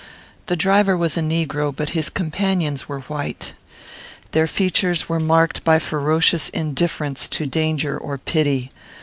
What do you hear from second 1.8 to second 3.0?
his companions